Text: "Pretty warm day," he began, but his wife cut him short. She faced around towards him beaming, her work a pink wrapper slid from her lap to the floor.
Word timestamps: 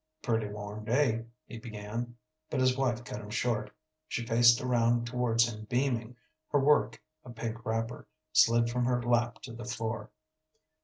"Pretty 0.23 0.47
warm 0.47 0.83
day," 0.83 1.27
he 1.45 1.59
began, 1.59 2.15
but 2.49 2.59
his 2.59 2.75
wife 2.75 3.03
cut 3.03 3.21
him 3.21 3.29
short. 3.29 3.69
She 4.07 4.25
faced 4.25 4.59
around 4.59 5.05
towards 5.05 5.47
him 5.47 5.65
beaming, 5.65 6.15
her 6.51 6.59
work 6.59 6.99
a 7.23 7.29
pink 7.29 7.63
wrapper 7.67 8.07
slid 8.33 8.67
from 8.67 8.85
her 8.85 8.99
lap 9.03 9.43
to 9.43 9.53
the 9.53 9.63
floor. 9.63 10.09